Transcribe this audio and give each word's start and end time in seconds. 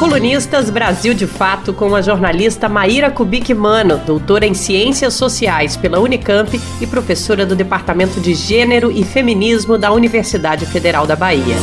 Colunistas 0.00 0.70
Brasil 0.70 1.12
de 1.12 1.26
Fato 1.26 1.74
com 1.74 1.94
a 1.94 2.00
jornalista 2.00 2.70
Maíra 2.70 3.10
Kubik 3.10 3.52
Mano, 3.52 3.98
doutora 3.98 4.46
em 4.46 4.54
Ciências 4.54 5.12
Sociais 5.12 5.76
pela 5.76 6.00
Unicamp 6.00 6.58
e 6.80 6.86
professora 6.86 7.44
do 7.44 7.54
Departamento 7.54 8.18
de 8.18 8.32
Gênero 8.32 8.90
e 8.90 9.04
Feminismo 9.04 9.76
da 9.76 9.92
Universidade 9.92 10.64
Federal 10.64 11.06
da 11.06 11.14
Bahia. 11.14 11.54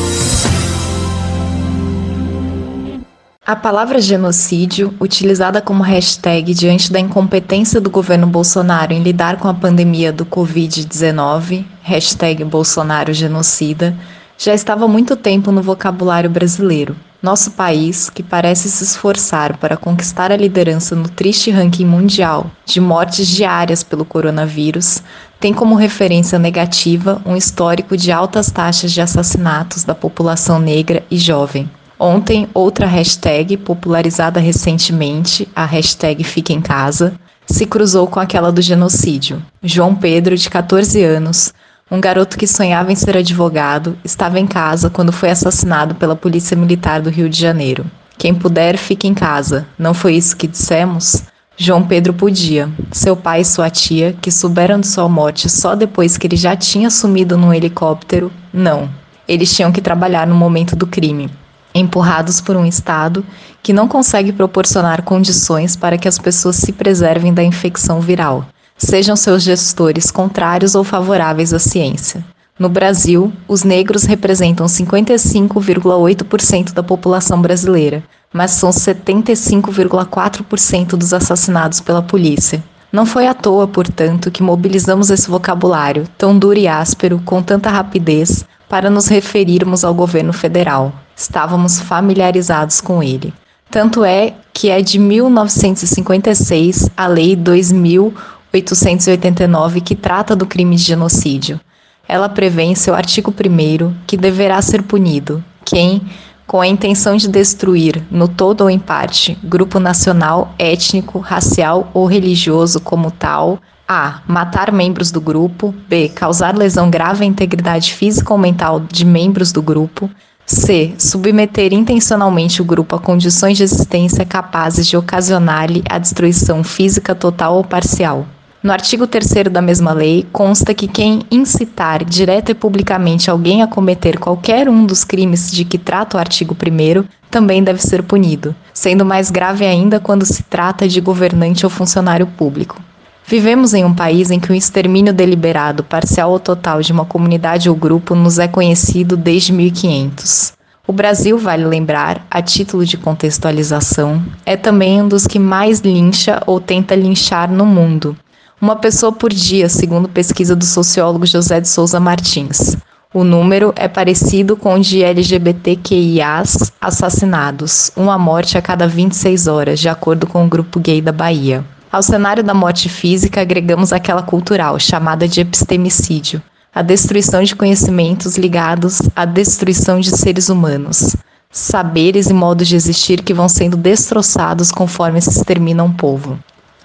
A 3.44 3.55
palavra 3.55 4.00
genocídio, 4.00 4.94
utilizada 5.02 5.60
como 5.60 5.82
hashtag 5.82 6.54
diante 6.54 6.92
da 6.92 7.00
incompetência 7.00 7.82
do 7.82 7.90
governo 7.90 8.28
Bolsonaro 8.28 8.94
em 8.94 9.02
lidar 9.02 9.38
com 9.40 9.48
a 9.48 9.54
pandemia 9.54 10.14
do 10.14 10.28
Covid-19, 10.28 11.66
hashtag 11.82 12.44
Bolsonaro 12.44 13.12
genocida, 13.14 13.98
já 14.38 14.54
estava 14.54 14.86
há 14.86 14.88
muito 14.88 15.16
tempo 15.16 15.52
no 15.52 15.64
vocabulário 15.64 16.30
brasileiro. 16.30 16.95
Nosso 17.27 17.52
país, 17.52 18.09
que 18.09 18.23
parece 18.23 18.70
se 18.70 18.86
esforçar 18.86 19.58
para 19.58 19.76
conquistar 19.76 20.31
a 20.31 20.38
liderança 20.38 20.95
no 20.95 21.09
triste 21.09 21.52
ranking 21.52 21.84
mundial 21.84 22.50
de 22.66 22.80
mortes 22.80 23.27
diárias 23.27 23.84
pelo 23.84 24.05
coronavírus, 24.05 25.03
tem 25.38 25.53
como 25.53 25.76
referência 25.76 26.40
negativa 26.40 27.22
um 27.26 27.36
histórico 27.36 27.98
de 27.98 28.13
altas 28.13 28.50
taxas 28.50 28.94
de 28.94 29.02
assassinatos 29.02 29.84
da 29.84 29.94
população 29.94 30.58
negra 30.58 31.03
e 31.12 31.17
jovem. 31.17 31.70
Ontem, 32.00 32.48
outra 32.53 32.86
hashtag, 32.88 33.58
popularizada 33.58 34.39
recentemente, 34.39 35.50
a 35.53 35.66
hashtag 35.66 36.23
Fica 36.23 36.53
em 36.53 36.62
Casa, 36.62 37.20
se 37.45 37.66
cruzou 37.66 38.08
com 38.08 38.22
aquela 38.22 38.53
do 38.53 38.62
genocídio. 38.62 39.44
João 39.62 39.94
Pedro, 39.94 40.38
de 40.38 40.50
14 40.50 41.03
anos, 41.03 41.53
um 41.90 42.02
garoto 42.02 42.38
que 42.38 42.46
sonhava 42.46 42.91
em 42.91 42.96
ser 42.96 43.16
advogado 43.16 43.98
estava 44.04 44.40
em 44.40 44.45
casa 44.45 44.90
quando 44.90 45.14
foi 45.14 45.30
assassinado 45.30 45.95
pela 45.95 46.18
Polícia 46.18 46.55
Militar 46.55 47.02
do 47.02 47.09
Rio 47.09 47.30
de 47.30 47.40
Janeiro. 47.40 47.86
Quem 48.18 48.36
puder, 48.36 48.78
fique 48.78 49.08
em 49.08 49.14
casa. 49.14 49.66
Não 49.80 49.94
foi 49.94 50.16
isso 50.16 50.36
que 50.36 50.48
dissemos? 50.48 51.23
João 51.56 51.81
Pedro 51.84 52.14
podia. 52.14 52.70
Seu 52.92 53.16
pai 53.16 53.42
e 53.42 53.45
sua 53.45 53.70
tia, 53.70 54.14
que 54.22 54.30
souberam 54.30 54.80
de 54.80 54.88
sua 54.88 55.08
morte 55.08 55.50
só 55.50 55.76
depois 55.76 56.17
que 56.17 56.28
ele 56.28 56.36
já 56.36 56.56
tinha 56.56 56.89
sumido 56.89 57.38
num 57.38 57.53
helicóptero, 57.53 58.31
não. 58.52 58.89
Eles 59.28 59.56
tinham 59.56 59.72
que 59.72 59.81
trabalhar 59.81 60.28
no 60.28 60.36
momento 60.36 60.76
do 60.76 60.88
crime, 60.88 61.30
empurrados 61.73 62.42
por 62.42 62.56
um 62.58 62.66
Estado 62.66 63.26
que 63.64 63.73
não 63.73 63.88
consegue 63.88 64.33
proporcionar 64.33 65.04
condições 65.04 65.76
para 65.76 65.98
que 65.98 66.08
as 66.08 66.17
pessoas 66.20 66.58
se 66.58 66.72
preservem 66.73 67.33
da 67.33 67.44
infecção 67.44 68.02
viral 68.02 68.45
sejam 68.78 69.16
seus 69.16 69.44
gestores 69.44 70.11
contrários 70.11 70.75
ou 70.75 70.83
favoráveis 70.83 71.53
à 71.53 71.59
ciência. 71.59 72.22
No 72.59 72.67
Brasil, 72.70 73.31
os 73.47 73.64
negros 73.64 74.03
representam 74.03 74.66
55,8% 74.66 76.73
da 76.73 76.81
população 76.81 77.39
brasileira, 77.42 78.03
mas 78.33 78.52
são 78.52 78.72
75,4% 78.72 80.95
dos 80.95 81.14
assassinados 81.14 81.80
pela 81.80 82.02
polícia. 82.02 82.64
Não 82.92 83.05
foi 83.05 83.28
à 83.28 83.33
toa, 83.33 83.67
portanto, 83.67 84.31
que 84.31 84.42
mobilizamos 84.42 85.11
esse 85.11 85.30
vocabulário, 85.30 86.08
tão 86.17 86.36
duro 86.38 86.58
e 86.58 86.67
áspero, 86.67 87.22
com 87.23 87.44
tanta 87.44 87.70
rapidez, 87.70 88.44
para 88.67 88.89
nos 88.89 89.08
referirmos 89.08 89.83
ao 89.83 89.94
governo 89.94 90.33
federal. 90.33 90.92
Estávamos 91.16 91.80
familiarizados 91.80 92.81
com 92.81 93.03
ele. 93.03 93.31
Tanto 93.70 94.03
é 94.03 94.33
que 94.53 94.70
é 94.70 94.81
de 94.81 94.98
1956 94.98 96.89
a 96.95 97.08
Lei 97.08 97.36
2000 97.36 98.14
889, 98.58 99.81
que 99.81 99.95
trata 99.95 100.36
do 100.36 100.45
crime 100.45 100.75
de 100.75 100.83
genocídio. 100.83 101.59
Ela 102.08 102.30
prevê 102.30 102.64
em 102.64 102.75
seu 102.75 102.95
artigo 102.95 103.31
1 103.31 103.94
que 104.05 104.16
deverá 104.16 104.61
ser 104.61 104.83
punido 104.83 105.44
quem, 105.66 106.02
com 106.45 106.61
a 106.61 106.67
intenção 106.67 107.17
de 107.17 107.27
destruir, 107.27 108.02
no 108.09 108.27
todo 108.27 108.61
ou 108.61 108.69
em 108.69 108.80
parte, 108.80 109.38
grupo 109.44 109.80
nacional, 109.80 110.53
étnico, 110.58 111.19
racial 111.19 111.91
ou 111.94 112.05
religioso 112.05 112.80
como 112.80 113.11
tal, 113.11 113.59
a. 113.87 114.21
Matar 114.27 114.71
membros 114.71 115.11
do 115.11 115.21
grupo. 115.21 115.73
B. 115.87 116.09
Causar 116.09 116.58
lesão 116.58 116.89
grave 116.89 117.23
à 117.23 117.27
integridade 117.27 117.93
física 117.93 118.33
ou 118.33 118.39
mental 118.39 118.82
de 118.82 119.05
membros 119.05 119.52
do 119.52 119.61
grupo. 119.61 120.09
C. 120.45 120.93
Submeter 120.98 121.73
intencionalmente 121.73 122.61
o 122.61 122.65
grupo 122.65 122.95
a 122.95 122.99
condições 122.99 123.58
de 123.58 123.64
existência 123.64 124.26
capazes 124.26 124.87
de 124.87 124.95
ocasionar-lhe 124.98 125.83
a 125.89 125.98
destruição 125.98 126.64
física 126.64 127.15
total 127.15 127.55
ou 127.55 127.64
parcial. 127.64 128.25
No 128.63 128.74
artigo 128.74 129.06
3 129.06 129.50
da 129.51 129.62
mesma 129.62 129.94
lei, 129.94 130.25
consta 130.31 130.74
que 130.74 130.88
quem 130.88 131.22
incitar 131.30 132.04
direta 132.04 132.51
e 132.51 132.56
publicamente 132.56 133.30
alguém 133.30 133.62
a 133.62 133.68
cometer 133.68 134.18
qualquer 134.18 134.68
um 134.68 134.84
dos 134.84 135.04
crimes 135.04 135.51
de 135.51 135.63
que 135.63 135.78
trata 135.78 136.18
o 136.18 136.19
artigo 136.19 136.56
1 136.56 137.04
também 137.30 137.63
deve 137.63 137.80
ser 137.80 138.01
punido, 138.01 138.56
sendo 138.74 139.06
mais 139.06 139.30
grave 139.30 139.63
ainda 139.63 140.00
quando 140.00 140.25
se 140.25 140.42
trata 140.42 140.88
de 140.88 141.00
governante 141.00 141.66
ou 141.66 141.69
funcionário 141.69 142.25
público. 142.25 142.81
Vivemos 143.28 143.75
em 143.75 143.86
um 143.86 143.94
país 143.94 144.31
em 144.31 144.40
que 144.40 144.51
o 144.51 144.56
extermínio 144.56 145.13
deliberado, 145.13 145.84
parcial 145.84 146.31
ou 146.31 146.39
total 146.39 146.81
de 146.81 146.92
uma 146.92 147.06
comunidade 147.06 147.69
ou 147.69 147.75
grupo 147.75 148.16
nos 148.16 148.39
é 148.39 148.48
conhecido 148.48 149.16
desde 149.16 149.54
1500. 149.54 150.54
O 150.88 150.94
Brasil, 150.94 151.38
vale 151.38 151.66
lembrar, 151.66 152.25
a 152.31 152.42
título 152.42 152.86
de 152.86 152.98
contextualização, 152.98 154.24
é 154.45 154.56
também 154.56 155.01
um 155.01 155.07
dos 155.07 155.28
que 155.28 155.38
mais 155.38 155.81
lincha 155.81 156.42
ou 156.48 156.62
tenta 156.62 156.95
linchar 156.95 157.51
no 157.51 157.66
mundo, 157.66 158.16
uma 158.60 158.75
pessoa 158.75 159.12
por 159.12 159.31
dia, 159.31 159.69
segundo 159.69 160.10
pesquisa 160.10 160.56
do 160.56 160.66
sociólogo 160.66 161.25
José 161.25 161.62
de 161.62 161.69
Souza 161.69 162.00
Martins. 162.00 162.75
O 163.13 163.24
número 163.24 163.72
é 163.75 163.88
parecido 163.88 164.57
com 164.57 164.74
o 164.74 164.80
de 164.80 165.04
LGBTQIAs 165.04 166.74
assassinados, 166.81 167.92
uma 167.95 168.18
morte 168.18 168.57
a 168.57 168.62
cada 168.62 168.88
26 168.88 169.48
horas, 169.48 169.80
de 169.80 169.88
acordo 169.88 170.28
com 170.28 170.45
o 170.45 170.50
grupo 170.50 170.80
gay 170.80 171.01
da 171.01 171.12
Bahia. 171.12 171.63
Ao 171.92 172.04
cenário 172.04 172.44
da 172.44 172.54
morte 172.54 172.90
física, 172.90 173.42
agregamos 173.42 173.94
aquela 173.94 174.22
cultural, 174.22 174.78
chamada 174.80 175.28
de 175.28 175.39
epistemicídio, 175.39 176.42
a 176.74 176.81
destruição 176.81 177.44
de 177.44 177.56
conhecimentos 177.56 178.38
ligados 178.38 179.01
à 179.16 179.24
destruição 179.24 180.00
de 180.00 180.10
seres 180.16 180.50
humanos, 180.50 181.16
saberes 181.50 182.28
e 182.28 182.34
modos 182.34 182.68
de 182.68 182.75
existir 182.75 183.22
que 183.22 183.34
vão 183.34 183.48
sendo 183.48 183.78
destroçados 183.78 184.72
conforme 184.72 185.22
se 185.22 185.30
extermina 185.30 185.84
um 185.84 185.94
povo. 185.94 186.38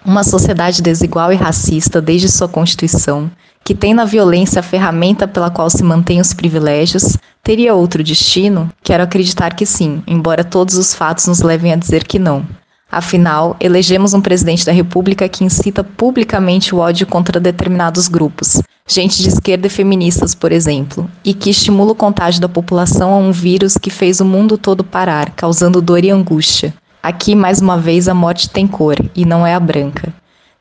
Uma 0.05 0.25
sociedade 0.25 0.83
desigual 0.83 1.33
e 1.33 1.37
racista 1.37 2.03
desde 2.03 2.29
sua 2.29 2.49
constituição, 2.49 3.31
que 3.65 3.73
tem 3.73 3.95
na 3.95 4.05
violência 4.05 4.59
a 4.59 4.63
ferramenta 4.63 5.29
pela 5.29 5.49
qual 5.49 5.71
se 5.71 5.85
mantém 5.85 6.21
os 6.21 6.35
privilégios, 6.35 7.17
teria 7.41 7.73
outro 7.73 8.03
destino? 8.03 8.69
Quero 8.83 9.05
acreditar 9.05 9.55
que 9.55 9.65
sim, 9.65 10.03
embora 10.05 10.43
todos 10.43 10.77
os 10.77 10.93
fatos 10.93 11.29
nos 11.29 11.41
levem 11.41 11.73
a 11.73 11.77
dizer 11.77 12.03
que 12.03 12.19
não. 12.19 12.45
Afinal, 12.91 13.57
elegemos 13.61 14.13
um 14.13 14.21
presidente 14.21 14.67
da 14.67 14.73
República 14.73 15.29
que 15.29 15.45
incita 15.45 15.85
publicamente 15.85 16.75
o 16.75 16.79
ódio 16.79 17.07
contra 17.07 17.39
determinados 17.39 18.09
grupos, 18.09 18.61
gente 18.87 19.23
de 19.23 19.29
esquerda 19.29 19.69
e 19.69 19.71
feministas, 19.71 20.35
por 20.35 20.51
exemplo, 20.51 21.09
e 21.25 21.33
que 21.33 21.49
estimula 21.49 21.93
o 21.93 21.95
contágio 21.95 22.41
da 22.41 22.49
população 22.49 23.15
a 23.15 23.17
um 23.17 23.31
vírus 23.31 23.79
que 23.79 23.89
fez 23.89 24.21
o 24.21 24.25
mundo 24.25 24.59
todo 24.59 24.83
parar, 24.83 25.31
causando 25.31 25.81
dor 25.81 26.05
e 26.05 26.11
angústia. 26.11 26.75
Aqui, 27.03 27.35
mais 27.35 27.61
uma 27.61 27.77
vez, 27.77 28.07
a 28.07 28.15
morte 28.15 28.49
tem 28.49 28.65
cor 28.65 28.95
e 29.17 29.25
não 29.25 29.45
é 29.45 29.55
a 29.55 29.59
branca. 29.59 30.15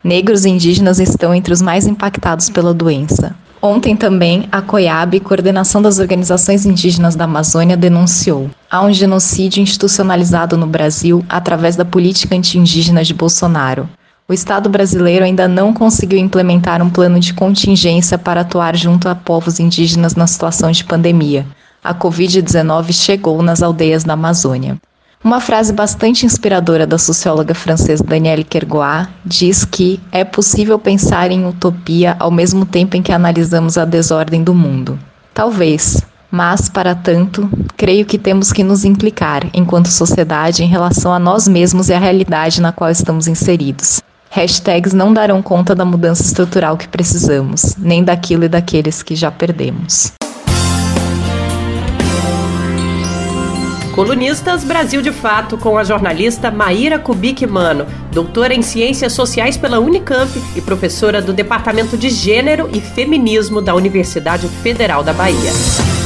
Negros 0.03 0.43
e 0.43 0.49
indígenas 0.49 0.99
estão 0.99 1.35
entre 1.35 1.53
os 1.53 1.61
mais 1.61 1.85
impactados 1.85 2.49
pela 2.49 2.73
doença. 2.73 3.35
Ontem 3.61 3.95
também, 3.95 4.49
a 4.51 4.59
COIAB, 4.59 5.19
Coordenação 5.19 5.83
das 5.83 5.99
Organizações 5.99 6.65
Indígenas 6.65 7.15
da 7.15 7.25
Amazônia, 7.25 7.77
denunciou. 7.77 8.49
Há 8.71 8.81
um 8.81 8.91
genocídio 8.91 9.61
institucionalizado 9.61 10.57
no 10.57 10.65
Brasil 10.65 11.23
através 11.29 11.75
da 11.75 11.85
política 11.85 12.35
anti-indígena 12.35 13.03
de 13.03 13.13
Bolsonaro. 13.13 13.87
O 14.27 14.33
Estado 14.33 14.67
brasileiro 14.67 15.23
ainda 15.23 15.47
não 15.47 15.71
conseguiu 15.71 16.17
implementar 16.17 16.81
um 16.81 16.89
plano 16.89 17.19
de 17.19 17.35
contingência 17.35 18.17
para 18.17 18.41
atuar 18.41 18.75
junto 18.75 19.07
a 19.07 19.13
povos 19.13 19.59
indígenas 19.59 20.15
na 20.15 20.25
situação 20.25 20.71
de 20.71 20.83
pandemia. 20.83 21.45
A 21.83 21.93
Covid-19 21.93 22.93
chegou 22.93 23.43
nas 23.43 23.61
aldeias 23.61 24.03
da 24.03 24.13
Amazônia. 24.13 24.79
Uma 25.23 25.39
frase 25.39 25.71
bastante 25.71 26.25
inspiradora 26.25 26.87
da 26.87 26.97
socióloga 26.97 27.53
francesa 27.53 28.03
Danielle 28.03 28.43
Kergoat 28.43 29.07
diz 29.23 29.63
que 29.63 29.99
é 30.11 30.23
possível 30.23 30.79
pensar 30.79 31.29
em 31.29 31.45
utopia 31.45 32.15
ao 32.17 32.31
mesmo 32.31 32.65
tempo 32.65 32.97
em 32.97 33.03
que 33.03 33.11
analisamos 33.11 33.77
a 33.77 33.85
desordem 33.85 34.43
do 34.43 34.55
mundo. 34.55 34.97
Talvez, 35.31 36.01
mas, 36.31 36.67
para 36.69 36.95
tanto, 36.95 37.47
creio 37.77 38.03
que 38.03 38.17
temos 38.17 38.51
que 38.51 38.63
nos 38.63 38.83
implicar, 38.83 39.47
enquanto 39.53 39.89
sociedade, 39.89 40.63
em 40.63 40.67
relação 40.67 41.13
a 41.13 41.19
nós 41.19 41.47
mesmos 41.47 41.89
e 41.89 41.93
à 41.93 41.99
realidade 41.99 42.59
na 42.59 42.71
qual 42.71 42.89
estamos 42.89 43.27
inseridos. 43.27 44.01
Hashtags 44.31 44.91
não 44.91 45.13
darão 45.13 45.39
conta 45.41 45.75
da 45.75 45.85
mudança 45.85 46.23
estrutural 46.23 46.77
que 46.77 46.87
precisamos, 46.87 47.75
nem 47.77 48.03
daquilo 48.03 48.45
e 48.45 48.49
daqueles 48.49 49.03
que 49.03 49.15
já 49.15 49.29
perdemos. 49.29 50.13
Colunistas 53.91 54.63
Brasil 54.63 55.01
de 55.01 55.11
Fato 55.11 55.57
com 55.57 55.77
a 55.77 55.83
jornalista 55.83 56.49
Maíra 56.49 56.97
Kubik 56.97 57.45
Mano, 57.45 57.85
doutora 58.11 58.53
em 58.53 58.61
Ciências 58.61 59.11
Sociais 59.11 59.57
pela 59.57 59.79
Unicamp 59.79 60.31
e 60.55 60.61
professora 60.61 61.21
do 61.21 61.33
Departamento 61.33 61.97
de 61.97 62.09
Gênero 62.09 62.69
e 62.73 62.79
Feminismo 62.79 63.61
da 63.61 63.75
Universidade 63.75 64.47
Federal 64.47 65.03
da 65.03 65.11
Bahia. 65.11 66.00